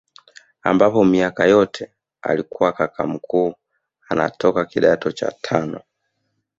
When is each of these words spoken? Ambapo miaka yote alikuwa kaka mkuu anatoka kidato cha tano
Ambapo 0.61 1.05
miaka 1.05 1.45
yote 1.45 1.91
alikuwa 2.21 2.73
kaka 2.73 3.07
mkuu 3.07 3.53
anatoka 4.09 4.65
kidato 4.65 5.11
cha 5.11 5.31
tano 5.41 5.81